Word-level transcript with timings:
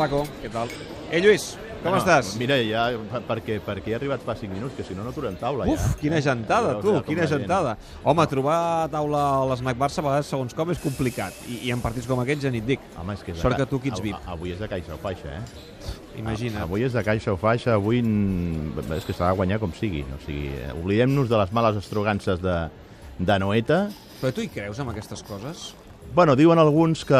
Paco, 0.00 0.22
què 0.40 0.48
tal? 0.52 0.70
Eh, 1.10 1.18
Lluís, 1.20 1.50
com 1.82 1.92
estàs? 1.98 2.30
Mira, 2.40 2.56
ja, 2.64 2.86
perquè, 3.28 3.58
perquè 3.64 3.92
he 3.92 3.96
arribat 3.98 4.22
fa 4.24 4.32
5 4.38 4.52
minuts, 4.54 4.74
que 4.78 4.84
si 4.86 4.94
no, 4.96 5.02
no 5.04 5.12
trobem 5.12 5.34
taula, 5.40 5.66
Uf, 5.68 5.80
ja. 5.80 5.96
quina 6.00 6.20
gentada, 6.24 6.74
Ja 6.76 6.80
tu, 6.80 6.92
com 6.94 7.04
quina 7.08 7.26
gentada. 7.28 7.74
Home, 8.04 8.24
trobar 8.30 8.88
taula 8.92 9.20
a 9.40 9.42
l'Snac 9.50 9.76
Barça 9.80 10.00
a 10.00 10.06
vegades, 10.06 10.30
segons 10.32 10.54
com, 10.56 10.70
és 10.72 10.80
complicat. 10.80 11.36
I, 11.48 11.58
i 11.68 11.72
en 11.74 11.82
partits 11.84 12.08
com 12.08 12.20
aquests 12.22 12.46
ja 12.46 12.52
ni 12.54 12.62
et 12.62 12.68
dic. 12.70 12.86
Home, 13.00 13.16
és 13.18 13.24
que 13.26 13.34
és 13.34 13.36
de 13.40 13.42
Sort 13.42 13.56
ca- 13.58 13.64
que 13.64 13.68
tu 13.74 13.80
aquí 13.82 13.92
ets 13.92 14.04
VIP. 14.06 14.22
Avui 14.36 14.54
és 14.54 14.62
de 14.62 14.68
caixa 14.72 14.94
o 14.96 15.00
faixa, 15.02 15.34
eh? 15.36 15.90
Imagina't. 16.22 16.62
Avui 16.64 16.84
és 16.88 16.96
de 16.96 17.04
caixa 17.04 17.32
o 17.34 17.36
faixa, 17.40 17.74
avui 17.76 18.00
és 18.00 19.04
que 19.08 19.12
s'ha 19.16 19.28
de 19.32 19.36
guanyar 19.42 19.60
com 19.60 19.72
sigui. 19.76 20.04
O 20.16 20.20
sigui, 20.24 20.48
eh, 20.54 20.72
oblidem-nos 20.80 21.28
de 21.28 21.36
les 21.44 21.52
males 21.52 21.76
estrogances 21.82 22.40
de, 22.40 22.56
de 23.18 23.38
Noeta. 23.42 23.82
Però 24.20 24.32
tu 24.32 24.40
hi 24.44 24.48
creus, 24.52 24.80
amb 24.80 24.92
aquestes 24.94 25.22
coses? 25.28 25.70
Bueno, 26.12 26.34
diuen 26.34 26.58
alguns 26.58 27.04
que 27.06 27.18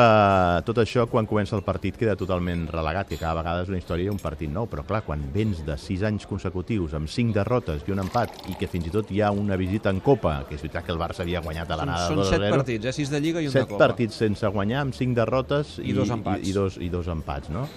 tot 0.66 0.80
això, 0.82 1.04
quan 1.06 1.26
comença 1.30 1.54
el 1.54 1.62
partit, 1.62 1.94
queda 1.94 2.16
totalment 2.18 2.64
relegat, 2.72 3.06
que 3.06 3.18
cada 3.20 3.36
vegada 3.38 3.62
és 3.62 3.68
una 3.70 3.78
història 3.78 4.08
i 4.08 4.10
un 4.10 4.18
partit 4.18 4.50
nou. 4.50 4.66
Però, 4.66 4.82
clar, 4.86 5.04
quan 5.06 5.22
vens 5.30 5.60
de 5.62 5.76
6 5.78 6.02
anys 6.08 6.26
consecutius, 6.26 6.96
amb 6.98 7.06
5 7.06 7.36
derrotes 7.36 7.84
i 7.86 7.94
un 7.94 8.02
empat, 8.02 8.34
i 8.50 8.56
que 8.58 8.66
fins 8.66 8.88
i 8.90 8.94
tot 8.96 9.12
hi 9.14 9.22
ha 9.22 9.30
una 9.30 9.54
visita 9.60 9.94
en 9.94 10.02
Copa, 10.02 10.40
que 10.48 10.58
és 10.58 10.64
veritat 10.64 10.88
que 10.88 10.90
el 10.96 10.98
Barça 10.98 11.22
havia 11.22 11.38
guanyat 11.44 11.70
a 11.70 11.78
Són, 11.78 11.84
l'anada 11.84 12.08
són 12.08 12.22
2 12.24 12.32
set 12.34 12.42
0, 12.42 12.56
partits, 12.56 12.90
eh? 12.90 12.96
Sis 12.98 13.14
de 13.14 13.22
Lliga 13.22 13.38
i 13.38 13.46
un 13.46 13.54
de 13.54 13.60
set 13.60 13.70
Copa. 13.70 13.84
partits 13.86 14.18
sense 14.24 14.52
guanyar, 14.58 14.82
amb 14.82 14.98
5 14.98 15.14
derrotes 15.22 15.78
I 15.78 15.94
dos 15.94 16.10
empats. 16.10 16.42
I, 16.42 16.50
i, 16.50 16.58
dos, 16.58 16.82
i 16.82 16.90
dos 16.90 17.06
empats, 17.14 17.54
no? 17.54 17.68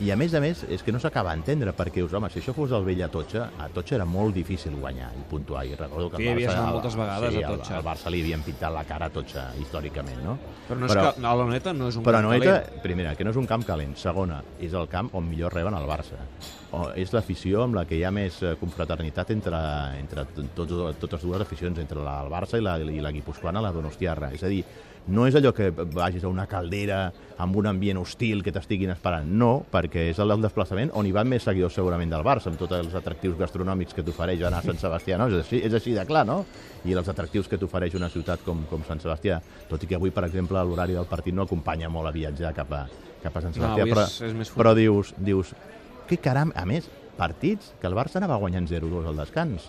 I 0.00 0.10
a 0.10 0.16
més 0.16 0.34
a 0.34 0.40
més, 0.40 0.64
és 0.68 0.82
que 0.82 0.92
no 0.92 0.98
s'acaba 1.00 1.30
d'entendre, 1.32 1.72
perquè, 1.72 2.02
us, 2.04 2.12
home, 2.12 2.28
si 2.30 2.40
això 2.40 2.52
fos 2.52 2.72
el 2.76 2.84
vell 2.84 3.00
Atocha, 3.06 3.46
a 3.58 3.64
Atocha 3.70 3.94
era 3.96 4.04
molt 4.04 4.34
difícil 4.34 4.74
guanyar 4.76 5.08
i 5.16 5.22
puntuar. 5.30 5.64
I 5.66 5.74
recordo 5.74 6.10
que 6.10 6.18
Sí, 6.18 6.26
el 6.28 6.38
Barça, 6.38 6.52
anat 6.52 6.66
el- 6.66 6.72
moltes 6.74 6.96
vegades 6.96 7.34
sí, 7.34 7.42
a 7.42 7.46
Atocha. 7.48 7.72
El, 7.74 7.78
el 7.80 7.86
Barça 7.86 8.10
li 8.10 8.20
havien 8.20 8.42
pintat 8.42 8.72
la 8.74 8.84
cara 8.84 9.06
a 9.06 9.08
Atocha, 9.08 9.46
històricament, 9.58 10.20
no? 10.22 10.38
Però 10.68 10.76
no 10.78 10.86
és 10.86 10.92
Però- 10.92 11.14
que 11.14 11.26
a 11.26 11.34
la 11.34 11.44
Noeta 11.44 11.72
no 11.72 11.88
és 11.88 11.96
un 11.96 12.04
però 12.04 12.18
camp 12.20 12.24
Noeta, 12.28 12.62
calent. 12.62 12.82
primera, 12.82 13.14
que 13.16 13.24
no 13.24 13.30
és 13.30 13.36
un 13.36 13.46
camp 13.46 13.64
calent. 13.64 13.96
Segona, 13.96 14.42
és 14.60 14.72
el 14.74 14.88
camp 14.88 15.14
on 15.14 15.28
millor 15.28 15.52
reben 15.54 15.74
el 15.74 15.86
Barça. 15.88 16.20
És 16.94 17.10
l'afició 17.12 17.64
amb 17.64 17.74
la 17.74 17.82
que 17.84 17.96
hi 17.98 18.04
ha 18.06 18.12
més 18.14 18.36
eh, 18.46 18.52
confraternitat 18.60 19.32
entre, 19.34 19.58
entre 19.98 20.24
tots, 20.54 20.76
totes 21.02 21.24
dues 21.26 21.40
aficions, 21.42 21.78
entre 21.82 21.98
la 22.04 22.20
del 22.22 22.30
Barça 22.30 22.60
i 22.60 22.62
la, 22.62 22.76
i 22.78 23.00
la 23.02 23.10
guipuscoana, 23.10 23.60
la 23.64 23.72
donostiarra. 23.74 24.28
És 24.36 24.44
a 24.46 24.50
dir, 24.52 24.60
no 25.10 25.24
és 25.26 25.34
allò 25.34 25.50
que 25.56 25.70
vagis 25.72 26.22
a 26.22 26.28
una 26.30 26.44
caldera 26.46 27.00
amb 27.42 27.56
un 27.56 27.66
ambient 27.66 27.98
hostil 27.98 28.44
que 28.46 28.52
t'estiguin 28.54 28.92
esperant. 28.92 29.26
No, 29.26 29.64
perquè 29.72 30.10
és 30.12 30.18
el 30.22 30.34
desplaçament 30.44 30.92
on 30.94 31.08
hi 31.08 31.12
van 31.16 31.26
més 31.26 31.42
seguidors 31.42 31.74
segurament 31.74 32.12
del 32.12 32.22
Barça, 32.22 32.52
amb 32.52 32.60
tots 32.60 32.76
els 32.78 32.94
atractius 32.94 33.34
gastronòmics 33.40 33.96
que 33.96 34.04
t'ofereix 34.06 34.44
anar 34.46 34.60
a 34.60 34.68
Sant 34.68 34.78
Sebastià. 34.78 35.18
No? 35.18 35.26
És, 35.32 35.40
així, 35.42 35.62
és 35.66 35.74
així 35.74 35.96
de 35.96 36.04
clar, 36.06 36.22
no? 36.28 36.44
I 36.86 36.94
els 36.94 37.08
atractius 37.10 37.48
que 37.50 37.58
t'ofereix 37.58 37.96
una 37.98 38.12
ciutat 38.12 38.44
com, 38.46 38.62
com 38.70 38.84
Sant 38.86 39.02
Sebastià. 39.02 39.40
Tot 39.72 39.82
i 39.82 39.90
que 39.90 39.98
avui, 39.98 40.14
per 40.14 40.28
exemple, 40.28 40.62
l'horari 40.62 40.94
del 40.94 41.08
partit 41.10 41.34
no 41.34 41.48
acompanya 41.48 41.90
molt 41.90 42.12
a 42.12 42.14
viatjar 42.14 42.54
cap 42.54 42.70
a, 42.78 42.84
cap 43.24 43.34
a 43.34 43.44
Sant 43.48 43.56
No, 43.56 43.64
Sebastià. 43.64 43.82
avui 43.88 43.96
però, 43.96 44.06
és- 44.06 44.40
és 44.46 44.54
però 44.54 44.76
dius, 44.78 45.14
dius, 45.18 45.54
que 46.10 46.18
caram, 46.18 46.50
a 46.58 46.64
més, 46.66 46.88
partits 47.14 47.70
que 47.78 47.86
el 47.86 47.94
Barça 47.94 48.18
anava 48.18 48.40
guanyant 48.42 48.66
0-2 48.66 49.06
al 49.06 49.20
descans. 49.22 49.68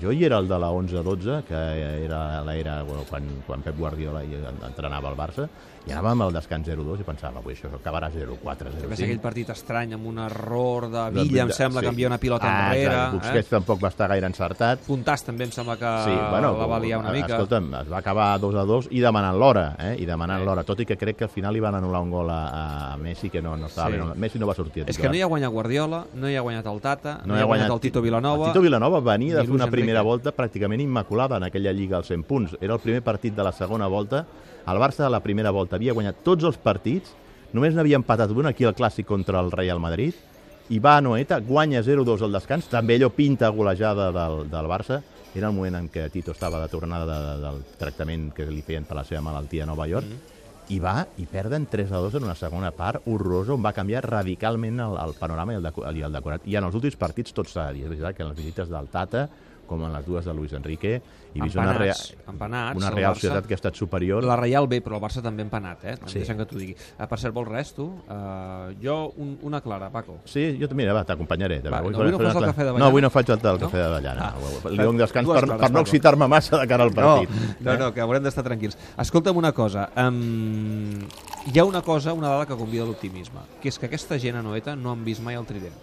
Jo 0.00 0.12
hi 0.12 0.24
era 0.26 0.38
el 0.42 0.48
de 0.48 0.58
la 0.60 0.68
11-12, 0.70 1.42
que 1.48 1.60
era 2.04 2.42
l'era 2.44 2.82
bueno, 2.82 3.04
quan, 3.08 3.24
quan 3.46 3.62
Pep 3.64 3.78
Guardiola 3.78 4.22
hi 4.24 4.36
entrenava 4.68 5.08
al 5.08 5.16
Barça, 5.16 5.46
i 5.86 5.92
anàvem 5.94 6.20
al 6.24 6.34
descans 6.34 6.66
0-2 6.66 7.00
i 7.00 7.04
pensava, 7.06 7.38
avui 7.38 7.54
això 7.54 7.70
acabarà 7.72 8.08
0-4, 8.10 8.72
Que 8.80 8.88
va 8.90 8.96
ser 8.98 9.06
aquell 9.06 9.20
0-5. 9.20 9.22
partit 9.22 9.50
estrany 9.54 9.94
amb 9.94 10.08
un 10.10 10.18
error 10.18 10.88
de 10.90 11.04
Villa, 11.14 11.44
em 11.46 11.52
sembla, 11.54 11.80
que 11.80 11.92
envia 11.94 12.08
una 12.10 12.18
pilota 12.18 12.48
ah, 12.50 12.66
enrere. 12.66 12.90
Exacte, 12.90 13.16
Busquets 13.16 13.52
tampoc 13.54 13.84
va 13.84 13.90
estar 13.94 14.08
gaire 14.10 14.26
encertat. 14.26 14.82
Puntàs 14.88 15.22
també 15.24 15.46
em 15.46 15.52
sembla 15.54 15.76
que 15.78 15.92
Sí, 16.04 16.10
bueno, 16.12 16.52
la 16.58 16.66
va 16.66 16.80
liar 16.82 16.98
una 17.00 17.12
eh, 17.14 17.20
mica. 17.20 17.36
Escolta'm, 17.36 17.70
es 17.80 17.92
va 17.92 18.00
acabar 18.02 18.26
2 18.42 18.58
a 18.58 18.64
2 18.66 18.88
i 18.90 19.00
demanant 19.00 19.38
l'hora, 19.38 19.64
eh? 19.78 19.94
I 20.02 20.08
demanant 20.10 20.44
l'hora, 20.44 20.64
tot 20.66 20.82
i 20.82 20.86
que 20.90 20.98
crec 20.98 21.22
que 21.22 21.28
al 21.30 21.32
final 21.32 21.54
li 21.54 21.62
van 21.62 21.78
anul·lar 21.78 22.02
un 22.02 22.10
gol 22.10 22.34
a, 22.34 22.40
a 22.92 22.96
Messi 23.00 23.30
que 23.30 23.40
no, 23.40 23.56
no 23.56 23.70
estava 23.70 23.94
Sí. 23.94 23.96
sí. 23.96 24.08
bé. 24.10 24.18
Messi 24.26 24.42
no 24.42 24.50
va 24.50 24.54
sortir. 24.58 24.84
És 24.90 24.98
que 24.98 25.08
no 25.08 25.14
hi 25.14 25.22
ha 25.22 25.30
guanyat 25.30 25.54
Guardiola, 25.54 26.04
no 26.14 26.28
hi 26.28 26.34
ha 26.36 26.42
guanyat 26.42 26.66
el 26.66 26.80
Tata, 26.82 27.20
no, 27.24 27.34
hi 27.34 27.38
hi 27.38 27.42
ha 27.42 27.46
guanyat 27.46 27.70
el 27.70 27.80
Tito 27.80 28.02
Vilanova. 28.02 28.48
El 28.48 28.52
Tito 28.52 28.66
Vilanova 28.66 29.00
venia 29.00 29.36
de 29.38 29.46
fer 29.46 29.54
una 29.54 29.70
Luis 29.70 29.76
primera 29.86 30.02
volta 30.02 30.32
pràcticament 30.34 30.82
immaculada 30.82 31.36
en 31.38 31.44
aquella 31.46 31.70
Lliga 31.70 32.00
als 32.00 32.08
100 32.10 32.24
punts. 32.26 32.56
Era 32.60 32.74
el 32.74 32.82
primer 32.82 33.04
partit 33.06 33.36
de 33.36 33.44
la 33.46 33.52
segona 33.54 33.86
volta. 33.86 34.24
El 34.66 34.80
Barça 34.82 35.04
de 35.04 35.10
la 35.14 35.20
primera 35.22 35.52
volta 35.54 35.76
havia 35.76 35.94
guanyat 35.94 36.24
tots 36.26 36.42
els 36.42 36.56
partits, 36.58 37.12
només 37.54 37.76
n'havia 37.76 38.00
empatat 38.00 38.34
un 38.34 38.50
aquí 38.50 38.66
al 38.66 38.74
Clàssic 38.74 39.06
contra 39.06 39.38
el 39.38 39.52
Real 39.54 39.78
Madrid, 39.78 40.18
i 40.74 40.80
va 40.82 40.96
a 40.96 41.04
Noeta, 41.06 41.38
guanya 41.38 41.84
0-2 41.86 42.24
al 42.26 42.34
descans, 42.34 42.66
també 42.66 42.96
allò 42.96 43.12
pinta 43.14 43.52
golejada 43.54 44.10
del, 44.10 44.48
del 44.50 44.66
Barça. 44.66 45.04
Era 45.36 45.52
el 45.52 45.54
moment 45.54 45.78
en 45.78 45.86
què 45.92 46.08
Tito 46.10 46.34
estava 46.34 46.58
de 46.58 46.72
tornada 46.72 47.06
de, 47.06 47.20
de, 47.22 47.36
del 47.44 47.62
tractament 47.78 48.32
que 48.34 48.48
li 48.50 48.64
feien 48.66 48.88
per 48.88 48.98
la 48.98 49.06
seva 49.06 49.22
malaltia 49.22 49.62
a 49.62 49.70
Nova 49.70 49.86
York, 49.86 50.10
Mm-hmm. 50.66 50.74
i 50.74 50.80
va 50.82 51.06
i 51.22 51.28
perden 51.30 51.68
3 51.70 51.92
a 51.94 51.98
2 52.02 52.16
en 52.18 52.24
una 52.26 52.34
segona 52.34 52.72
part 52.74 53.04
horrorosa 53.06 53.52
on 53.54 53.62
va 53.62 53.70
canviar 53.70 54.02
radicalment 54.02 54.80
el, 54.82 54.96
el 54.98 55.14
panorama 55.14 55.54
i 55.54 55.60
el, 55.60 55.62
deco 55.62 55.84
i 55.94 56.02
el 56.02 56.18
decorat. 56.18 56.42
I 56.50 56.56
en 56.58 56.66
els 56.66 56.74
últims 56.74 56.98
partits 56.98 57.30
tot 57.36 57.46
s'ha 57.46 57.68
de 57.68 57.76
dir. 57.76 57.84
És 57.84 57.92
veritat 57.92 58.16
que 58.16 58.24
en 58.24 58.32
les 58.32 58.40
visites 58.40 58.72
del 58.72 58.88
Tata, 58.90 59.28
com 59.66 59.82
en 59.84 59.92
les 59.92 60.06
dues 60.06 60.24
de 60.24 60.32
Luis 60.34 60.52
Enrique, 60.56 61.00
he 61.36 61.40
vist 61.42 61.56
una, 61.58 61.72
rea 61.76 61.92
Empanats, 62.30 62.78
una 62.80 62.90
Real 62.94 63.12
Barça. 63.12 63.20
Societat 63.26 63.46
que 63.46 63.52
ha 63.52 63.58
estat 63.58 63.74
superior. 63.76 64.24
La 64.24 64.36
Reial 64.40 64.66
bé, 64.70 64.78
però 64.80 64.96
el 64.96 65.02
Barça 65.02 65.20
també 65.22 65.42
empanat, 65.44 65.84
eh? 65.84 65.94
Sí. 66.08 66.20
Deixa'm 66.22 66.38
que 66.40 66.46
t'ho 66.48 66.56
digui. 66.56 66.72
Uh, 66.96 67.04
per 67.10 67.18
cert, 67.20 67.34
vols 67.36 67.50
res, 67.50 67.74
tu? 67.76 67.84
Uh, 68.08 68.72
jo, 68.80 68.96
un, 69.20 69.34
una 69.44 69.60
clara, 69.60 69.90
Paco. 69.92 70.20
Sí, 70.24 70.46
jo 70.60 70.68
també, 70.70 70.86
va, 70.88 71.02
t'acompanyaré. 71.04 71.60
Va, 71.66 71.82
Avui 71.82 71.92
no, 71.92 72.00
avui 72.00 72.12
no 72.14 72.20
fas 72.22 72.38
el 72.40 72.46
cafè 72.48 72.64
d'avellana? 72.64 72.80
No, 72.80 72.88
avui 72.92 73.04
no 73.04 73.10
faig 73.12 73.34
el, 73.34 73.40
el 73.42 73.60
No? 73.60 73.66
cafè 73.66 73.82
d'avellana. 73.84 74.30
Ah. 74.30 74.34
No? 74.64 74.70
Li 74.70 74.82
dono 74.82 74.98
descans 75.02 75.28
per, 75.28 75.42
clares, 75.44 75.60
per 75.66 75.70
no 75.74 75.80
excitar-me 75.84 76.28
massa 76.28 76.62
de 76.62 76.66
cara 76.72 76.86
al 76.88 76.94
No, 76.94 77.02
partit. 77.02 77.60
no, 77.60 77.76
no, 77.84 77.92
que 77.92 78.00
haurem 78.00 78.22
d'estar 78.24 78.44
tranquils. 78.46 78.78
Escolta'm 78.96 79.36
una 79.36 79.52
cosa. 79.52 79.90
Um, 79.96 81.02
hi 81.52 81.58
ha 81.58 81.64
una 81.68 81.82
cosa, 81.82 82.14
una 82.16 82.28
dada 82.32 82.46
que 82.46 82.56
convida 82.56 82.84
l'optimisme, 82.88 83.44
que 83.60 83.68
és 83.68 83.78
que 83.78 83.86
aquesta 83.90 84.18
gent 84.22 84.36
a 84.40 84.42
Noeta 84.42 84.74
no 84.76 84.92
han 84.96 85.04
vist 85.04 85.20
mai 85.22 85.36
el 85.36 85.44
trident. 85.46 85.76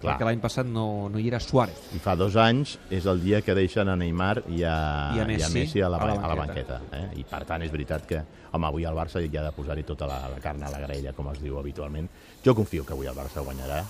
Clar. 0.00 0.12
Perquè 0.18 0.26
l'any 0.28 0.40
passat 0.42 0.66
no, 0.68 1.08
no 1.08 1.18
hi 1.18 1.28
era 1.30 1.38
Suárez. 1.40 1.78
I 1.96 2.00
fa 2.04 2.12
dos 2.20 2.34
anys 2.36 2.74
és 2.92 3.06
el 3.08 3.22
dia 3.22 3.40
que 3.42 3.54
deixen 3.56 3.88
a 3.88 3.94
Neymar 3.96 4.42
i 4.52 4.62
a, 4.62 4.74
I 5.16 5.20
a 5.22 5.24
Messi, 5.24 5.40
i 5.40 5.46
a, 5.46 5.48
Messi 5.54 5.80
a, 5.80 5.88
la, 5.88 5.96
a 6.02 6.06
la 6.10 6.18
a 6.20 6.28
la 6.28 6.34
banqueta. 6.42 6.80
banqueta. 6.82 6.98
Eh? 7.14 7.20
I 7.22 7.24
per 7.30 7.44
tant 7.48 7.62
és 7.64 7.72
veritat 7.72 8.04
que, 8.06 8.20
home, 8.52 8.66
avui 8.68 8.84
al 8.84 8.94
Barça 8.98 9.22
hi 9.24 9.30
ha 9.36 9.46
de 9.46 9.52
posar-hi 9.56 9.86
tota 9.88 10.06
la, 10.10 10.18
la 10.28 10.40
carn 10.44 10.62
a 10.62 10.70
la 10.70 10.82
graella, 10.84 11.14
com 11.16 11.30
es 11.32 11.40
diu 11.40 11.56
habitualment. 11.58 12.10
Jo 12.44 12.54
confio 12.54 12.84
que 12.84 12.92
avui 12.92 13.08
el 13.08 13.16
Barça 13.16 13.40
guanyarà, 13.46 13.80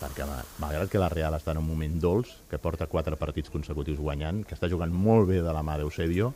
perquè 0.00 0.24
ma- 0.24 0.40
malgrat 0.64 0.88
que 0.88 0.98
la 1.02 1.10
Real 1.12 1.36
està 1.36 1.52
en 1.52 1.60
un 1.60 1.68
moment 1.68 1.98
dolç, 2.00 2.32
que 2.48 2.56
porta 2.58 2.86
quatre 2.88 3.20
partits 3.20 3.52
consecutius 3.52 4.00
guanyant, 4.00 4.46
que 4.48 4.56
està 4.56 4.68
jugant 4.72 4.90
molt 4.96 5.28
bé 5.28 5.42
de 5.44 5.52
la 5.52 5.60
mà 5.62 5.76
d'Eusebio, 5.76 6.32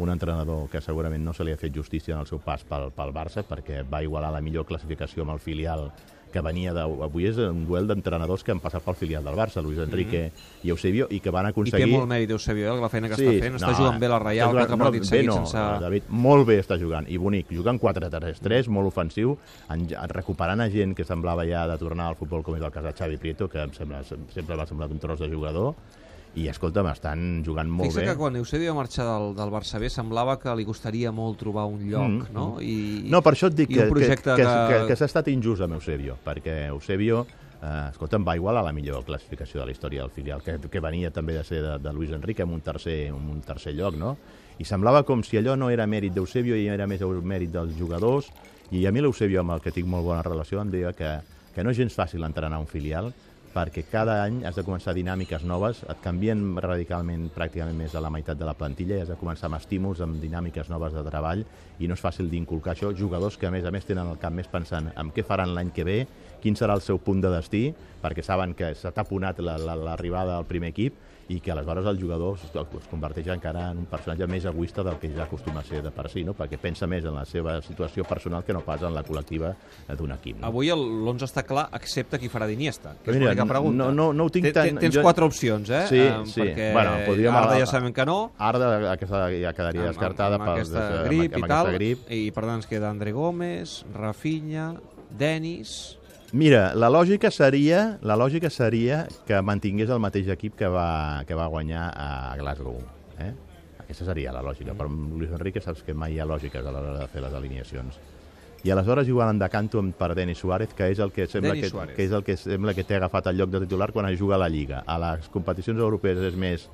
un 0.00 0.08
entrenador 0.08 0.68
que 0.70 0.80
segurament 0.80 1.20
no 1.26 1.34
se 1.36 1.44
li 1.44 1.52
ha 1.52 1.58
fet 1.60 1.74
justícia 1.74 2.14
en 2.14 2.22
el 2.22 2.26
seu 2.30 2.38
pas 2.40 2.62
pel, 2.64 2.86
pel 2.94 3.10
Barça, 3.12 3.42
perquè 3.44 3.82
va 3.82 4.00
igualar 4.06 4.30
la 4.32 4.40
millor 4.40 4.64
classificació 4.64 5.26
amb 5.26 5.34
el 5.34 5.42
filial 5.42 5.90
que 6.32 6.40
venia 6.44 6.72
de... 6.76 6.82
Avui 7.04 7.26
és 7.28 7.38
un 7.42 7.64
duel 7.68 7.86
d'entrenadors 7.90 8.44
que 8.46 8.54
han 8.54 8.60
passat 8.62 8.84
pel 8.84 8.96
filial 8.98 9.24
del 9.26 9.36
Barça, 9.38 9.62
Luis 9.62 9.78
Enrique 9.82 10.22
i 10.62 10.70
Eusebio, 10.72 11.08
i 11.10 11.20
que 11.20 11.32
van 11.34 11.48
I 11.48 11.52
aconseguir... 11.54 11.86
té 11.86 11.92
molt 11.92 12.08
mèrit 12.10 12.30
Eusebio, 12.34 12.72
eh, 12.72 12.80
la 12.80 12.90
feina 12.92 13.10
que 13.10 13.18
està 13.18 13.34
fent. 13.44 13.58
Està 13.60 13.72
jugant 13.76 14.00
bé 14.02 14.10
la 14.10 14.18
Reial, 14.22 14.50
quatre 14.54 14.66
jugant- 14.68 14.84
partits 14.86 15.12
seguits 15.12 15.30
no, 15.30 15.38
sense... 15.44 15.64
David, 15.84 16.10
molt 16.26 16.46
bé 16.48 16.58
està 16.62 16.78
jugant, 16.80 17.08
i 17.10 17.18
bonic. 17.20 17.50
Jugant 17.60 17.80
4-3-3, 17.82 18.68
molt 18.72 18.90
ofensiu, 18.92 19.36
en, 19.68 19.86
en 19.90 20.14
recuperant 20.14 20.60
a 20.64 20.68
gent 20.72 20.94
que 20.98 21.06
semblava 21.08 21.46
ja 21.48 21.66
de 21.70 21.78
tornar 21.80 22.10
al 22.10 22.18
futbol, 22.20 22.44
com 22.46 22.56
és 22.58 22.62
el 22.64 22.72
cas 22.74 22.86
de 22.86 22.94
Xavi 22.96 23.18
Prieto, 23.20 23.48
que 23.50 23.62
em 23.66 23.74
sembla, 23.76 24.02
sempre 24.06 24.56
m'ha 24.56 24.66
semblat 24.68 24.94
un 24.94 25.02
tros 25.02 25.20
de 25.20 25.28
jugador, 25.32 25.74
i 26.38 26.46
escolta'm, 26.46 26.86
estan 26.92 27.42
jugant 27.44 27.68
molt 27.68 27.88
Fixa 27.90 28.00
bé. 28.04 28.06
que 28.12 28.16
quan 28.16 28.36
Eusebio 28.38 28.70
va 28.70 28.80
marxar 28.84 29.04
del, 29.08 29.32
del 29.34 29.50
Barça 29.50 29.80
B 29.82 29.88
semblava 29.90 30.38
que 30.38 30.52
li 30.54 30.64
costaria 30.64 31.10
molt 31.10 31.38
trobar 31.40 31.64
un 31.66 31.80
lloc, 31.90 32.06
Mm, 32.08 32.32
no? 32.32 32.44
I, 32.62 33.04
No, 33.10 33.20
per 33.22 33.32
això 33.34 33.48
et 33.50 33.56
dic 33.58 33.68
que, 33.68 33.80
que, 33.82 33.88
projecte 33.90 34.36
que, 34.36 34.44
que, 34.44 34.86
que 34.88 34.96
s'ha 34.96 35.08
estat 35.10 35.28
injust 35.28 35.62
amb 35.66 35.74
Eusebio, 35.74 36.16
perquè 36.24 36.68
Eusebio, 36.68 37.24
eh, 37.60 37.88
escolta'm, 37.90 38.24
va 38.24 38.36
igualar 38.36 38.62
la 38.64 38.72
millor 38.72 39.02
classificació 39.04 39.60
de 39.60 39.66
la 39.66 39.72
història 39.72 40.02
del 40.02 40.10
filial, 40.14 40.40
que, 40.42 40.58
que 40.70 40.80
venia 40.80 41.10
també 41.10 41.34
de 41.34 41.42
ser 41.44 41.62
de, 41.62 41.78
de 41.82 41.92
Luis 41.92 42.10
Enrique 42.14 42.42
amb 42.46 42.52
un 42.54 42.60
tercer, 42.60 43.10
amb 43.10 43.28
un 43.34 43.40
tercer 43.42 43.74
lloc, 43.74 43.96
no? 43.98 44.16
I 44.60 44.64
semblava 44.64 45.02
com 45.02 45.22
si 45.24 45.36
allò 45.40 45.56
no 45.56 45.70
era 45.70 45.86
mèrit 45.88 46.12
d'Eusebio 46.14 46.54
i 46.54 46.68
era 46.68 46.86
més 46.86 47.00
mèrit 47.24 47.50
dels 47.50 47.74
jugadors, 47.78 48.30
i 48.70 48.86
a 48.86 48.92
mi 48.92 49.00
l'Eusebio, 49.00 49.40
amb 49.40 49.50
el 49.56 49.60
que 49.64 49.72
tinc 49.72 49.88
molt 49.88 50.04
bona 50.04 50.22
relació, 50.22 50.60
em 50.60 50.70
deia 50.70 50.92
que, 50.92 51.18
que 51.56 51.64
no 51.64 51.70
és 51.70 51.76
gens 51.80 51.96
fàcil 51.96 52.22
entrenar 52.22 52.60
un 52.60 52.68
filial, 52.70 53.10
perquè 53.54 53.82
cada 53.90 54.20
any 54.22 54.44
has 54.46 54.54
de 54.54 54.62
començar 54.62 54.94
dinàmiques 54.94 55.42
noves, 55.44 55.82
et 55.88 56.00
canvien 56.04 56.38
radicalment 56.62 57.28
pràcticament 57.34 57.76
més 57.76 57.92
de 57.92 58.00
la 58.00 58.10
meitat 58.10 58.38
de 58.38 58.46
la 58.46 58.54
plantilla 58.54 58.96
i 58.96 59.00
has 59.04 59.10
de 59.10 59.16
començar 59.18 59.48
amb 59.50 59.58
estímuls, 59.58 60.00
amb 60.00 60.20
dinàmiques 60.22 60.70
noves 60.70 60.94
de 60.94 61.02
treball 61.08 61.44
i 61.80 61.88
no 61.88 61.94
és 61.98 62.04
fàcil 62.04 62.30
d'inculcar 62.30 62.74
això. 62.76 62.92
Jugadors 62.96 63.36
que 63.36 63.46
a 63.48 63.50
més 63.50 63.64
a 63.66 63.70
més 63.74 63.84
tenen 63.88 64.06
el 64.06 64.18
cap 64.22 64.32
més 64.32 64.46
pensant 64.48 64.92
en 64.94 65.10
què 65.12 65.24
faran 65.26 65.54
l'any 65.54 65.70
que 65.74 65.84
ve, 65.84 66.00
quin 66.40 66.54
serà 66.56 66.74
el 66.78 66.80
seu 66.80 66.98
punt 66.98 67.20
de 67.20 67.28
destí, 67.34 67.66
perquè 68.00 68.22
saben 68.24 68.54
que 68.54 68.74
s'ha 68.74 68.92
taponat 68.92 69.38
la- 69.40 69.58
la- 69.58 69.76
l'arribada 69.76 70.36
al 70.38 70.46
primer 70.46 70.70
equip 70.70 70.94
i 71.30 71.38
que 71.38 71.52
aleshores 71.52 71.86
el 71.86 72.00
jugador 72.00 72.34
es, 72.34 72.42
es 72.50 72.86
converteix 72.90 73.28
encara 73.30 73.68
en 73.70 73.78
un 73.78 73.84
personatge 73.86 74.26
més 74.26 74.44
egoista 74.50 74.82
del 74.82 74.96
que 74.98 75.12
ja 75.14 75.28
acostuma 75.28 75.60
a 75.60 75.62
ser 75.62 75.80
de 75.80 75.92
per 75.94 76.08
si, 76.10 76.24
no? 76.24 76.32
perquè 76.34 76.58
pensa 76.58 76.88
més 76.90 77.04
en 77.04 77.14
la 77.14 77.24
seva 77.24 77.60
situació 77.62 78.02
personal 78.02 78.42
que 78.42 78.52
no 78.52 78.62
pas 78.66 78.82
en 78.82 78.92
la 78.96 79.04
col·lectiva 79.04 79.52
d'un 79.96 80.10
equip. 80.10 80.40
No? 80.40 80.48
Avui 80.48 80.70
el- 80.70 80.80
l'11 81.04 81.22
està 81.28 81.44
clar, 81.46 81.68
excepte 81.72 82.18
qui 82.18 82.28
farà 82.28 82.48
d'Iniesta, 82.48 82.96
que 83.04 83.12
és 83.12 83.16
L'única 83.42 83.52
pregunta. 83.52 83.84
no- 83.84 83.92
no- 83.92 84.12
no 84.12 84.24
ho 84.24 84.30
tinc 84.30 84.52
tan- 84.52 84.78
Tens 84.78 84.94
jo- 84.94 85.02
quatre 85.02 85.24
opcions, 85.24 85.68
eh? 85.70 85.86
Sí, 85.88 85.98
Em, 86.00 86.26
sí. 86.26 86.40
Perquè 86.40 86.72
Bueno, 86.72 86.90
podríem- 87.06 87.34
Arda 87.34 87.58
ja 87.58 87.66
sabem 87.66 87.92
que 87.92 88.04
no, 88.06 88.32
Arda 88.38 88.92
aquesta 88.92 89.30
ja 89.30 89.52
quedaria 89.52 89.80
amb, 89.82 89.88
descartada 89.90 90.34
amb, 90.36 90.42
amb 90.42 90.56
pels- 90.58 90.68
aquesta 90.74 91.00
amb- 91.00 91.06
grip 91.08 91.34
amb 91.34 91.44
i 91.44 91.48
tal, 91.48 91.66
aquesta 91.66 91.72
grip. 91.78 92.10
i 92.10 92.30
per 92.32 92.44
tant 92.44 92.54
ens 92.56 92.66
queda 92.66 92.90
André 92.90 93.12
Gómez, 93.12 93.84
Rafinha, 93.94 94.74
Denis, 95.16 95.96
Mira, 96.32 96.76
la 96.76 96.88
lògica 96.88 97.28
seria 97.32 97.98
la 98.02 98.14
lògica 98.16 98.48
seria 98.50 99.08
que 99.26 99.40
mantingués 99.42 99.90
el 99.90 99.98
mateix 99.98 100.28
equip 100.28 100.54
que 100.54 100.68
va, 100.68 101.24
que 101.26 101.34
va 101.34 101.46
guanyar 101.48 101.92
a 101.96 102.36
Glasgow. 102.38 102.78
Eh? 103.18 103.32
Aquesta 103.80 104.04
seria 104.04 104.30
la 104.30 104.40
lògica. 104.40 104.72
Però 104.72 104.86
amb 104.86 105.16
Luis 105.18 105.32
Enrique 105.32 105.60
saps 105.60 105.82
que 105.82 105.92
mai 105.92 106.14
hi 106.14 106.20
ha 106.20 106.24
lògiques 106.24 106.64
a 106.64 106.70
l'hora 106.70 106.96
de 107.00 107.08
fer 107.08 107.20
les 107.20 107.34
alineacions. 107.34 107.98
I 108.62 108.70
aleshores 108.70 109.08
igual 109.08 109.30
en 109.30 109.38
decanto 109.38 109.82
per 109.96 110.14
Denis 110.14 110.38
Suárez, 110.38 110.74
que 110.74 110.90
és 110.92 110.98
el 110.98 111.12
que 111.12 111.26
sembla 111.26 111.54
Denis 111.54 111.64
que, 111.64 111.70
Suárez. 111.70 111.96
que 111.96 112.04
és 112.04 112.12
el 112.12 112.24
que 112.24 112.36
sembla 112.36 112.74
que 112.76 112.84
té 112.84 112.98
agafat 112.98 113.30
el 113.30 113.38
lloc 113.38 113.50
de 113.50 113.60
titular 113.64 113.90
quan 113.92 114.10
es 114.10 114.18
juga 114.20 114.34
a 114.36 114.42
la 114.42 114.50
Lliga. 114.52 114.82
A 114.86 114.98
les 115.00 115.28
competicions 115.32 115.80
europees 115.80 116.18
és 116.28 116.36
més 116.36 116.66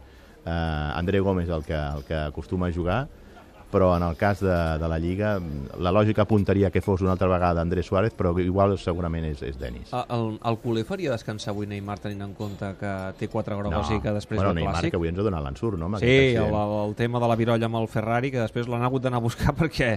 eh, 0.44 0.50
André 0.50 1.20
Gómez 1.20 1.48
el 1.48 1.62
que, 1.62 1.78
el 1.78 2.02
que 2.08 2.16
acostuma 2.16 2.66
a 2.66 2.74
jugar, 2.74 3.06
però 3.70 3.96
en 3.96 4.02
el 4.06 4.16
cas 4.16 4.40
de, 4.40 4.56
de 4.78 4.88
la 4.88 4.98
Lliga 5.02 5.36
la 5.82 5.90
lògica 5.92 6.22
apuntaria 6.22 6.70
que 6.70 6.80
fos 6.80 7.02
una 7.02 7.12
altra 7.16 7.28
vegada 7.28 7.60
André 7.60 7.82
Suárez, 7.82 8.14
però 8.16 8.30
igual 8.40 8.76
segurament 8.78 9.26
és, 9.26 9.42
és 9.42 9.58
Denis. 9.58 9.90
El, 9.92 10.38
el, 10.38 10.58
culer 10.62 10.84
faria 10.86 11.10
descansar 11.12 11.52
avui 11.52 11.66
Neymar 11.66 11.98
tenint 12.02 12.22
en 12.28 12.34
compte 12.38 12.70
que 12.80 12.92
té 13.18 13.28
quatre 13.32 13.56
grogues 13.58 13.90
i 13.90 13.98
que 14.00 14.12
després 14.14 14.38
bueno, 14.38 14.52
del 14.52 14.60
Neymar, 14.62 14.74
clàssic? 14.76 14.94
que 14.94 15.00
avui 15.00 15.10
ens 15.10 15.18
ha 15.20 15.26
donat 15.26 15.44
l'ensurt, 15.44 15.78
no? 15.80 15.90
Sí, 15.98 16.14
el, 16.38 16.54
el, 16.54 16.94
tema 16.98 17.20
de 17.22 17.30
la 17.32 17.36
virolla 17.36 17.66
amb 17.68 17.80
el 17.82 17.88
Ferrari, 17.90 18.30
que 18.34 18.40
després 18.44 18.68
l'han 18.70 18.86
hagut 18.86 19.02
d'anar 19.04 19.20
a 19.20 19.24
buscar 19.26 19.54
perquè... 19.60 19.92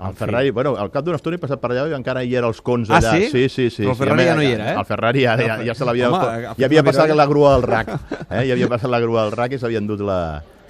El 0.00 0.06
en 0.06 0.14
fi, 0.16 0.24
Ferrari, 0.24 0.50
bueno, 0.56 0.74
al 0.80 0.90
cap 0.90 1.04
d'una 1.04 1.18
estona 1.20 1.36
he 1.36 1.42
passat 1.42 1.60
per 1.60 1.70
allà 1.74 1.88
i 1.90 1.96
encara 1.98 2.22
hi 2.24 2.34
era 2.34 2.48
els 2.48 2.62
cons 2.64 2.88
Ah, 2.90 2.98
allà. 3.02 3.12
sí? 3.18 3.28
Sí, 3.30 3.48
sí, 3.48 3.68
sí. 3.70 3.82
Però 3.84 3.92
el 3.92 3.98
sí, 3.98 4.04
Ferrari 4.04 4.22
a 4.22 4.30
ja 4.30 4.36
no 4.38 4.40
mi- 4.40 4.48
hi 4.48 4.54
era, 4.56 4.70
eh? 4.72 4.78
El 4.80 4.86
Ferrari 4.88 5.26
ja, 5.26 5.36
ja, 5.36 5.58
ja 5.68 5.74
se 5.76 5.84
l'havia... 5.84 6.08
Ja 6.56 6.66
havia 6.70 6.82
passat 6.86 7.12
la 7.14 7.26
grua 7.28 7.52
del 7.58 7.68
RAC. 7.68 7.92
Eh? 8.30 8.46
Ja 8.46 8.54
havia 8.54 8.68
passat 8.70 8.90
la 8.90 9.00
grua 9.02 9.26
del 9.26 9.36
RAC 9.36 9.56
i 9.56 9.58
s'havia 9.60 9.80
endut 9.82 10.00
la... 10.06 10.20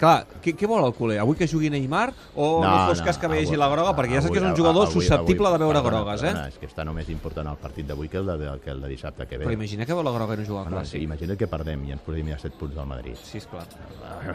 Clar, 0.01 0.25
què, 0.41 0.55
què 0.57 0.65
vol 0.67 0.81
el 0.87 0.95
culer? 0.97 1.19
Avui 1.21 1.37
que 1.37 1.45
jugui 1.47 1.69
Neymar 1.69 2.07
o 2.35 2.47
no, 2.63 2.71
No, 2.71 2.87
fos 2.89 3.01
no, 3.03 3.05
cas 3.05 3.19
que 3.21 3.29
vegi 3.29 3.55
la 3.61 3.67
groga? 3.69 3.93
Perquè 3.99 4.15
ja 4.17 4.23
saps 4.25 4.33
que 4.33 4.39
és 4.41 4.47
un 4.49 4.57
jugador 4.57 4.87
avui- 4.89 4.95
susceptible 4.95 5.47
avui- 5.51 5.59
de 5.59 5.65
veure 5.67 5.83
perdona, 5.83 5.99
grogues, 6.01 6.23
eh? 6.23 6.27
perdona, 6.31 6.49
És 6.49 6.57
que 6.59 6.67
està 6.71 6.85
només 6.89 7.11
important 7.13 7.47
el 7.53 7.59
partit 7.61 7.87
d'avui 7.87 8.09
que 8.09 8.17
el 8.17 8.27
de, 8.27 8.49
que 8.65 8.71
el 8.71 8.81
de 8.81 8.89
dissabte 8.89 9.27
que 9.29 9.37
ve. 9.37 9.45
Però 9.45 9.53
imagina 9.53 9.85
que 9.85 9.93
veu 9.93 10.03
la 10.03 10.11
groga 10.17 10.35
i 10.35 10.39
no 10.39 10.47
juga 10.47 10.63
al 10.63 10.69
Bueno, 10.71 10.85
sí, 10.87 10.97
clàssic. 10.97 11.05
imagina't 11.05 11.37
que 11.39 11.47
perdem 11.47 11.85
i 11.85 11.93
ens 11.93 12.01
podem 12.01 12.29
ir 12.29 12.35
a 12.35 12.39
7 12.39 12.57
punts 12.59 12.75
del 12.75 12.87
Madrid. 12.87 13.17
Sí, 13.23 13.39
esclar. 13.39 13.67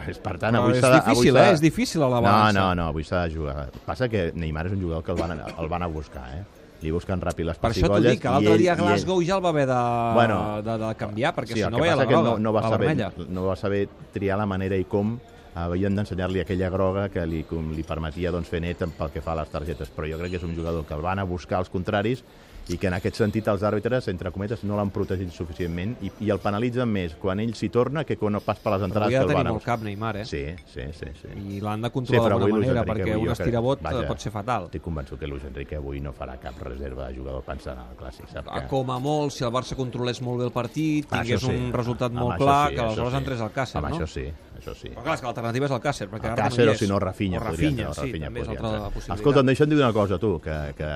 És, 0.08 0.18
per 0.22 0.38
tant, 0.38 0.54
avui 0.54 0.72
és 0.76 0.80
s'ha 0.80 0.90
de... 0.90 1.00
difícil, 1.00 1.34
avui 1.36 1.42
s'ha 1.42 1.50
eh? 1.50 1.54
És 1.54 1.60
difícil 1.60 2.02
a 2.02 2.08
la 2.08 2.20
No, 2.20 2.22
balança. 2.22 2.52
no, 2.60 2.74
no, 2.74 2.86
avui 2.86 3.02
s'ha 3.04 3.24
de 3.26 3.34
jugar. 3.34 3.70
Passa 3.84 4.08
que 4.08 4.30
Neymar 4.34 4.66
és 4.66 4.72
un 4.72 4.80
jugador 4.82 5.02
que 5.02 5.10
el 5.12 5.18
van, 5.18 5.32
el 5.58 5.68
van 5.68 5.82
a 5.82 5.86
buscar, 5.88 6.28
eh? 6.36 6.44
Li 6.82 6.90
busquen 6.92 7.18
ràpid 7.20 7.42
les 7.48 7.56
Per 7.58 7.70
això 7.72 7.86
t'ho 7.88 7.94
pessigolles 7.96 8.12
dic, 8.12 8.24
l'altre 8.24 8.58
dia 8.58 8.72
a 8.74 8.76
i 8.76 8.78
ell- 8.78 8.86
Glasgow 8.86 9.22
ja 9.24 9.36
el 9.36 9.44
va 9.44 9.48
haver 9.48 9.66
de, 9.66 9.78
Bueno, 10.14 10.62
de, 10.62 10.78
de 10.78 10.94
canviar, 10.94 11.34
perquè 11.34 11.54
sí, 11.56 11.62
si 11.64 11.70
no 11.72 11.80
veia 11.80 11.96
la 11.96 12.04
groga, 12.04 12.30
no, 12.34 12.38
no, 12.38 12.52
va 12.52 12.62
saber, 12.62 12.86
vermella. 12.94 13.12
no 13.28 13.46
va 13.46 13.56
saber 13.56 13.88
triar 14.12 14.36
la 14.38 14.44
manera 14.46 14.76
i 14.76 14.84
com 14.84 15.18
havien 15.56 15.94
d'ensenyar-li 15.96 16.42
aquella 16.42 16.68
groga 16.72 17.06
que 17.12 17.24
li, 17.28 17.42
com 17.48 17.72
li 17.72 17.84
permetia 17.86 18.32
doncs, 18.34 18.50
fer 18.52 18.60
net 18.60 18.84
pel 18.98 19.12
que 19.14 19.24
fa 19.24 19.32
a 19.32 19.40
les 19.40 19.52
targetes. 19.52 19.92
Però 19.92 20.08
jo 20.10 20.20
crec 20.20 20.34
que 20.34 20.40
és 20.42 20.46
un 20.46 20.56
jugador 20.56 20.84
que 20.84 20.94
el 20.96 21.04
van 21.04 21.22
a 21.22 21.24
buscar 21.28 21.62
els 21.62 21.72
contraris 21.72 22.24
i 22.68 22.78
que 22.78 22.88
en 22.90 22.94
aquest 22.96 23.20
sentit 23.20 23.46
els 23.48 23.62
àrbitres, 23.62 24.08
entre 24.10 24.32
cometes, 24.34 24.64
no 24.66 24.74
l'han 24.78 24.90
protegit 24.90 25.30
suficientment 25.30 25.92
i, 26.02 26.10
i 26.26 26.30
el 26.34 26.40
penalitzen 26.42 26.88
més 26.90 27.14
quan 27.20 27.38
ell 27.38 27.52
s'hi 27.54 27.68
torna 27.70 28.02
que 28.04 28.16
quan 28.18 28.34
no 28.34 28.40
pas 28.42 28.58
per 28.58 28.72
les 28.74 28.80
Però 28.82 28.88
entrades 28.90 29.12
que 29.14 29.20
el 29.22 29.34
van 29.38 29.50
molt 29.52 29.64
cap 29.64 29.84
Neymar, 29.86 30.16
eh? 30.22 30.24
Sí, 30.26 30.42
sí, 30.72 30.86
sí. 30.98 31.10
sí. 31.20 31.30
I 31.56 31.60
l'han 31.62 31.84
de 31.86 31.90
controlar 31.94 32.24
però 32.24 32.38
sí, 32.38 32.42
d'alguna 32.42 32.64
manera, 32.66 32.84
perquè 32.88 33.12
avui 33.14 33.28
un 33.28 33.34
estirabot 33.36 33.82
vaja, 33.86 34.02
eh, 34.02 34.08
pot 34.10 34.24
ser 34.24 34.32
fatal. 34.34 34.66
Estic 34.70 34.82
convençut 34.82 35.20
que 35.20 35.28
Luis 35.30 35.44
Enrique 35.46 35.78
avui 35.78 36.00
no 36.02 36.12
farà 36.16 36.34
cap 36.42 36.58
reserva 36.66 37.06
de 37.06 37.16
jugador 37.20 37.44
pensant 37.46 37.78
en 37.78 37.92
el 37.92 38.00
clàssic. 38.00 38.26
Sap 38.32 38.50
Ah, 38.50 38.62
que... 38.64 38.68
Com 38.72 38.90
a 38.90 38.98
molt, 38.98 39.30
si 39.36 39.44
el 39.46 39.52
Barça 39.54 39.76
controlés 39.78 40.20
molt 40.22 40.42
bé 40.42 40.48
el 40.50 40.52
partit, 40.52 41.06
Ah, 41.10 41.22
tingués 41.22 41.40
sí. 41.46 41.54
un 41.54 41.70
resultat 41.72 42.10
Amb 42.10 42.24
molt 42.24 42.36
clar, 42.42 42.68
sí, 42.70 42.74
que 42.74 42.82
aleshores 42.82 43.12
sí. 43.12 43.18
entrés 43.22 43.40
al 43.46 43.52
Càcer, 43.54 43.78
Amb 43.78 43.88
no? 43.90 43.96
això 44.00 44.10
sí, 44.10 44.26
això 44.58 44.74
sí. 44.74 44.90
Però 44.90 45.06
clar, 45.06 45.14
és 45.14 45.20
que 45.22 45.26
l'alternativa 45.30 45.66
és 45.70 45.76
el 45.78 45.80
Càcer, 45.86 46.08
perquè 46.10 46.26
El 46.32 46.34
ara 46.34 46.48
Càcer 46.50 46.66
no 46.66 46.72
o 46.72 46.80
si 46.82 46.90
no 46.90 46.98
Rafinha, 46.98 47.38
o 47.38 47.44
Rafinha, 47.44 47.70
entrar, 47.70 47.94
sí, 47.94 48.10
Rafinha 48.10 48.26
també 48.26 48.40
és 48.42 48.48
altra 48.48 48.90
possibilitat. 48.90 49.16
Escolta, 49.20 49.40
em 49.40 49.46
deixa'm 49.54 49.70
dir 49.70 49.78
una 49.78 49.92
cosa, 49.92 50.18
tu, 50.18 50.34
que, 50.40 50.58
que, 50.76 50.90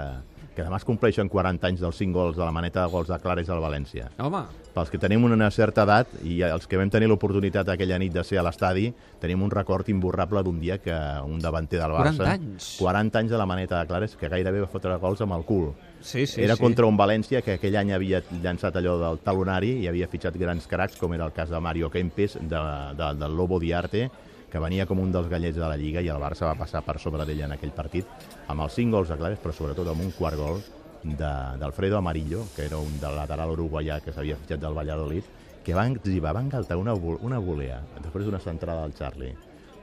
que 0.60 0.68
demà 0.68 0.80
es 0.80 0.84
compleixen 0.84 1.30
40 1.32 1.70
anys 1.70 1.80
dels 1.80 2.00
5 2.02 2.16
gols 2.16 2.36
de 2.36 2.44
la 2.44 2.52
maneta 2.52 2.84
de 2.84 2.92
gols 2.92 3.08
de 3.08 3.18
Clares 3.22 3.48
del 3.48 3.62
València. 3.64 4.10
Home, 4.20 4.44
Pels 4.70 4.90
que 4.92 5.00
tenim 5.02 5.24
una 5.26 5.48
certa 5.50 5.82
edat 5.82 6.12
i 6.22 6.36
els 6.46 6.68
que 6.70 6.78
vam 6.78 6.90
tenir 6.92 7.08
l'oportunitat 7.10 7.72
aquella 7.72 7.98
nit 7.98 8.12
de 8.14 8.22
ser 8.26 8.38
a 8.38 8.44
l'estadi, 8.46 8.86
tenim 9.22 9.42
un 9.42 9.50
record 9.50 9.88
imborrable 9.90 10.44
d'un 10.46 10.60
dia 10.62 10.78
que 10.78 10.94
un 11.26 11.40
davanter 11.42 11.80
del 11.80 11.96
Barça... 11.96 12.22
40 12.22 12.30
anys. 12.36 12.68
40 12.78 13.22
anys 13.22 13.34
de 13.34 13.40
la 13.40 13.48
maneta 13.50 13.80
de 13.80 13.90
Clares, 13.90 14.14
que 14.20 14.30
gairebé 14.30 14.62
va 14.62 14.70
fotre 14.70 14.94
gols 15.02 15.24
amb 15.26 15.34
el 15.38 15.46
cul. 15.48 15.72
sí, 16.00 16.26
sí. 16.26 16.40
era 16.42 16.54
sí. 16.56 16.62
contra 16.62 16.86
un 16.86 16.96
València 16.96 17.42
que 17.42 17.58
aquell 17.58 17.76
any 17.76 17.92
havia 17.92 18.22
llançat 18.42 18.76
allò 18.78 18.96
del 19.00 19.18
talonari 19.24 19.74
i 19.82 19.88
havia 19.88 20.08
fitxat 20.08 20.38
grans 20.38 20.66
cracs, 20.70 20.96
com 21.00 21.14
era 21.14 21.26
el 21.26 21.32
cas 21.32 21.50
de 21.50 21.60
Mario 21.60 21.90
Kempes, 21.90 22.38
de, 22.40 22.62
de, 22.96 23.14
del 23.18 23.36
Lobo 23.36 23.58
Diarte, 23.58 24.08
que 24.50 24.58
venia 24.62 24.87
com 24.87 24.99
un 24.99 25.12
dels 25.14 25.29
gallets 25.31 25.56
de 25.56 25.67
la 25.67 25.76
Lliga 25.79 26.02
i 26.02 26.08
el 26.11 26.19
Barça 26.23 26.49
va 26.49 26.56
passar 26.58 26.82
per 26.82 26.99
sobre 26.99 27.25
d'ell 27.25 27.44
en 27.47 27.52
aquell 27.55 27.73
partit, 27.76 28.06
amb 28.49 28.64
els 28.67 28.75
5 28.75 28.91
gols 28.97 29.08
de 29.12 29.17
Clares, 29.20 29.38
però 29.43 29.55
sobretot 29.55 29.88
amb 29.93 30.02
un 30.02 30.11
quart 30.17 30.37
gol 30.37 30.58
d'Alfredo 31.05 31.97
Amarillo, 31.97 32.44
que 32.56 32.67
era 32.67 32.79
un 32.79 32.99
del 33.00 33.14
lateral 33.17 33.52
uruguaià 33.55 34.00
que 34.05 34.12
s'havia 34.12 34.37
fitxat 34.37 34.61
del 34.61 34.75
Valladolid, 34.76 35.25
que 35.64 35.75
va, 35.76 35.87
li 35.88 36.19
va 36.20 36.32
engaltar 36.41 36.76
una, 36.81 36.94
una 36.94 37.38
volea, 37.38 37.81
després 38.02 38.26
d'una 38.26 38.41
centrada 38.41 38.82
del 38.82 38.94
Charlie, 38.94 39.37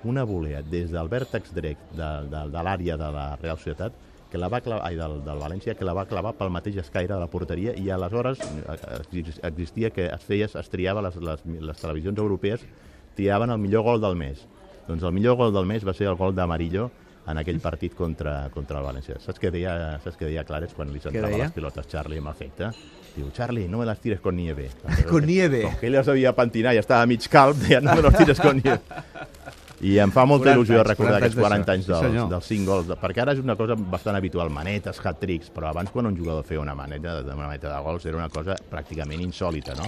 una 0.04 0.24
volea 0.24 0.62
des 0.62 0.92
del 0.92 1.10
vèrtex 1.10 1.54
dret 1.56 1.78
de, 1.96 2.10
de, 2.30 2.44
de 2.54 2.64
l'àrea 2.64 2.98
de 2.98 3.10
la 3.14 3.26
Real 3.42 3.58
Societat 3.58 3.94
que 4.30 4.38
la 4.38 4.50
va 4.52 4.60
clavar, 4.62 4.84
ai, 4.86 4.98
del, 5.00 5.22
del 5.24 5.40
València, 5.40 5.74
que 5.80 5.86
la 5.88 5.94
va 5.96 6.04
clavar 6.06 6.34
pel 6.36 6.52
mateix 6.52 6.76
escaire 6.82 7.14
de 7.14 7.20
la 7.22 7.30
porteria 7.32 7.72
i 7.80 7.88
aleshores 7.90 8.42
eh, 8.44 8.76
ex- 9.22 9.40
existia 9.48 9.90
que 9.96 10.10
es 10.12 10.26
feia, 10.28 10.50
es 10.52 10.70
triava, 10.70 11.02
les, 11.06 11.16
les, 11.16 11.46
les 11.48 11.80
televisions 11.80 12.20
europees 12.20 12.66
triaven 13.16 13.50
el 13.56 13.58
millor 13.64 13.86
gol 13.88 14.02
del 14.04 14.18
mes. 14.20 14.44
Doncs 14.88 15.04
el 15.04 15.14
millor 15.14 15.36
gol 15.40 15.54
del 15.54 15.68
mes 15.68 15.86
va 15.88 15.94
ser 15.94 16.08
el 16.08 16.16
gol 16.20 16.36
d'Amarillo 16.36 16.90
en 17.28 17.42
aquell 17.42 17.60
partit 17.60 17.96
contra, 17.96 18.48
contra 18.54 18.80
el 18.80 18.86
València. 18.88 19.18
Saps 19.20 19.42
què 19.42 19.52
deia, 19.52 19.74
saps 20.04 20.16
què 20.16 20.30
deia 20.30 20.46
Clares 20.48 20.72
quan 20.76 20.94
li 20.94 21.02
centrava 21.04 21.42
les 21.42 21.52
pilotes 21.56 21.90
Charlie 21.92 22.22
amb 22.24 22.32
efecte? 22.32 22.72
Diu, 23.18 23.28
Charlie, 23.36 23.68
no 23.68 23.82
me 23.82 23.88
las 23.90 24.00
tires 24.00 24.22
con 24.24 24.38
nieve. 24.38 24.70
Con 25.10 25.26
nieve. 25.26 25.64
Com 25.66 25.80
que 25.82 25.90
ell 25.90 25.98
les 25.98 26.08
havia 26.08 26.36
pentinat 26.38 26.78
i 26.78 26.84
estava 26.84 27.08
mig 27.10 27.26
calp, 27.34 27.58
deia, 27.66 27.82
no 27.82 27.98
me 27.98 28.06
las 28.06 28.18
tires 28.20 28.40
con 28.40 28.62
nieve. 28.62 28.80
I 29.78 30.00
em 30.02 30.10
fa 30.10 30.24
molta 30.26 30.50
40 30.50 30.58
il·lusió 30.58 30.80
anys, 30.80 30.88
recordar 30.90 31.20
40 31.20 31.26
aquests 31.26 31.38
40 31.38 31.74
anys 31.76 31.88
d'això. 31.88 31.98
Sí, 31.98 32.06
dels, 32.06 32.14
senyor. 32.16 32.30
dels 32.32 32.48
5 32.50 32.66
gols, 32.66 32.88
perquè 32.98 33.22
ara 33.22 33.36
és 33.38 33.42
una 33.44 33.56
cosa 33.60 33.76
bastant 33.78 34.18
habitual, 34.18 34.50
manetes, 34.50 35.02
hat-tricks, 35.04 35.52
però 35.54 35.70
abans 35.70 35.92
quan 35.94 36.10
un 36.10 36.18
jugador 36.18 36.48
feia 36.48 36.64
una 36.64 36.74
maneta, 36.74 37.20
una 37.22 37.36
maneta 37.44 37.70
de 37.70 37.84
gols 37.86 38.08
era 38.10 38.18
una 38.18 38.30
cosa 38.34 38.58
pràcticament 38.72 39.22
insòlita, 39.22 39.78
no? 39.78 39.86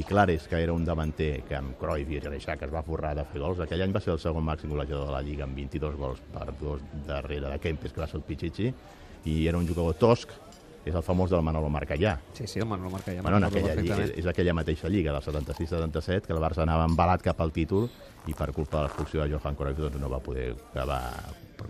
I 0.00 0.06
Clares, 0.08 0.46
que 0.48 0.62
era 0.62 0.72
un 0.72 0.84
davanter 0.86 1.42
que 1.44 1.58
amb 1.58 1.76
Cruyff 1.76 2.10
i 2.14 2.22
Reixac 2.24 2.64
es 2.64 2.72
va 2.72 2.84
forrar 2.86 3.12
de 3.18 3.26
fer 3.28 3.42
gols, 3.42 3.60
aquell 3.60 3.84
any 3.84 3.92
va 3.92 4.00
ser 4.00 4.14
el 4.14 4.22
segon 4.22 4.46
màxim 4.46 4.72
golejador 4.72 5.10
de 5.10 5.16
la 5.18 5.22
Lliga 5.26 5.44
amb 5.44 5.58
22 5.58 5.98
gols 6.00 6.24
per 6.32 6.48
dos 6.60 6.80
darrere 7.06 7.50
de 7.52 7.58
Kempes, 7.60 7.92
que 7.92 8.00
va 8.00 8.08
ser 8.08 8.22
el 8.22 8.24
Pichichi, 8.24 8.72
i 9.28 9.40
era 9.50 9.58
un 9.58 9.68
jugador 9.68 9.98
tosc, 9.98 10.32
és 10.88 10.94
el 10.96 11.04
famós 11.04 11.30
del 11.30 11.42
Manolo 11.44 11.68
Marcallà. 11.72 12.16
Sí, 12.32 12.46
sí, 12.46 12.60
el 12.60 12.66
Manolo 12.66 12.90
Marca 12.90 13.12
ja 13.14 13.22
Bueno, 13.22 13.36
en 13.38 13.44
aquella, 13.44 13.74
perfectament. 13.74 14.14
és 14.18 14.26
aquella 14.26 14.54
mateixa 14.56 14.88
lliga 14.88 15.12
del 15.12 15.22
76-77 15.22 16.26
que 16.26 16.32
el 16.32 16.40
Barça 16.42 16.64
anava 16.64 16.86
embalat 16.88 17.22
cap 17.22 17.40
al 17.44 17.52
títol 17.52 17.88
i 18.26 18.34
per 18.34 18.50
culpa 18.52 18.78
de 18.78 18.88
l'expulsió 18.88 19.22
de 19.24 19.34
Johan 19.36 19.54
Cruyff 19.56 19.78
doncs 19.78 20.00
no 20.00 20.08
va 20.10 20.20
poder 20.20 20.54
acabar 20.72 21.02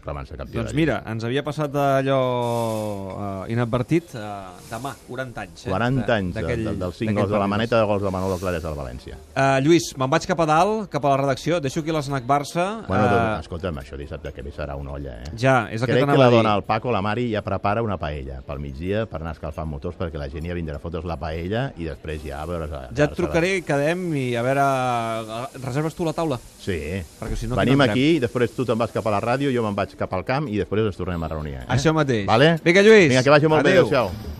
proclamant-se 0.08 0.36
campió 0.38 0.62
Doncs 0.62 0.74
mira, 0.76 0.98
ens 1.10 1.24
havia 1.26 1.42
passat 1.44 1.74
allò 1.76 2.18
uh, 3.12 3.52
inadvertit 3.52 4.14
uh, 4.16 4.56
demà, 4.70 4.94
40 5.08 5.42
anys. 5.44 5.64
Eh? 5.66 5.70
40 5.72 6.14
anys 6.16 6.34
de, 6.34 6.42
de, 6.48 6.74
dels 6.80 6.96
5 7.02 7.08
d'aquell 7.10 7.18
gols 7.20 7.32
de 7.34 7.40
la 7.42 7.48
maneta 7.50 7.80
de 7.80 7.88
gols 7.88 8.02
de 8.02 8.12
Manolo 8.14 8.38
Clares 8.40 8.64
al 8.68 8.76
València. 8.78 9.18
Uh, 9.34 9.58
Lluís, 9.64 9.90
me'n 10.00 10.10
vaig 10.12 10.26
cap 10.28 10.40
a 10.44 10.46
dalt, 10.48 10.88
cap 10.92 11.04
a 11.04 11.12
la 11.12 11.18
redacció, 11.22 11.60
deixo 11.64 11.82
aquí 11.84 11.94
l'Snac 11.94 12.26
Barça. 12.28 12.66
Bueno, 12.88 13.04
Eh, 13.08 13.10
doncs, 13.12 13.46
escolta'm, 13.46 13.78
això 13.80 13.96
dissabte 14.00 14.32
que 14.34 14.42
ve 14.44 14.52
serà 14.52 14.76
una 14.76 14.92
olla, 14.96 15.14
eh? 15.22 15.30
Ja, 15.38 15.68
és 15.70 15.82
el 15.82 15.86
que 15.86 15.92
Crec 15.94 16.02
que 16.02 16.06
t'anava 16.06 16.18
la 16.18 16.26
a 16.26 16.30
dir. 16.32 16.38
dona 16.42 16.54
el 16.56 16.64
Paco, 16.68 16.92
la 16.92 17.02
Mari, 17.04 17.28
ja 17.32 17.42
prepara 17.46 17.82
una 17.84 17.96
paella 18.00 18.40
pel 18.46 18.58
migdia 18.62 19.04
per 19.06 19.20
anar 19.22 19.32
escalfant 19.36 19.68
motors 19.68 19.96
perquè 19.98 20.18
la 20.20 20.28
gent 20.32 20.46
ja 20.48 20.56
vindrà 20.56 20.76
a 20.76 20.82
fotre's 20.82 21.04
la 21.08 21.16
paella 21.20 21.68
i 21.76 21.84
després 21.88 22.22
ja 22.24 22.42
a 22.42 22.46
veure... 22.48 22.68
Ja 22.96 23.04
et 23.08 23.14
trucaré 23.16 23.56
i 23.58 23.62
quedem 23.66 24.08
i 24.16 24.26
a 24.36 24.42
veure... 24.46 24.66
Reserves 25.62 25.94
tu 25.96 26.04
la 26.06 26.12
taula? 26.16 26.38
Sí. 26.60 26.78
Perquè 27.20 27.36
si 27.38 27.48
no, 27.48 27.56
Venim 27.58 27.80
aquí, 27.84 28.18
després 28.22 28.52
tu 28.54 28.64
te'n 28.68 28.78
vas 28.78 28.92
cap 28.94 29.06
a 29.08 29.14
la 29.14 29.20
ràdio, 29.24 29.50
jo 29.54 29.62
me'n 29.64 29.76
vaig 29.76 29.94
cap 29.98 30.14
al 30.16 30.24
camp 30.28 30.48
i 30.48 30.58
després 30.62 30.86
ens 30.88 30.96
tornem 30.98 31.22
a 31.22 31.30
reunir. 31.34 31.58
Eh? 31.60 31.66
Això 31.76 31.92
mateix. 31.96 32.26
Vale? 32.28 32.56
Vinga, 32.64 32.82
Lluís. 32.86 33.08
Vinga, 33.12 33.22
que 33.26 33.30
vagi 33.34 33.50
molt 33.50 33.66
Adéu. 33.66 33.72
bé. 33.72 33.78
Adéu-siau. 33.86 34.36